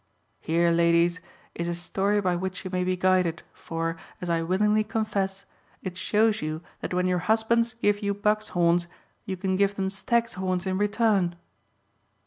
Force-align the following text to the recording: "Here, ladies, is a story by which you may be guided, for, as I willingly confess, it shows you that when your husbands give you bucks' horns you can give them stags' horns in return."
"Here, 0.39 0.71
ladies, 0.71 1.19
is 1.53 1.67
a 1.67 1.75
story 1.75 2.21
by 2.21 2.35
which 2.35 2.65
you 2.65 2.71
may 2.71 2.83
be 2.83 2.97
guided, 2.97 3.43
for, 3.53 3.97
as 4.19 4.31
I 4.31 4.41
willingly 4.41 4.83
confess, 4.83 5.45
it 5.83 5.95
shows 5.95 6.41
you 6.41 6.63
that 6.79 6.91
when 6.91 7.05
your 7.05 7.19
husbands 7.19 7.75
give 7.75 8.01
you 8.01 8.15
bucks' 8.15 8.47
horns 8.57 8.87
you 9.25 9.37
can 9.37 9.57
give 9.57 9.75
them 9.75 9.91
stags' 9.91 10.33
horns 10.33 10.65
in 10.65 10.79
return." 10.79 11.35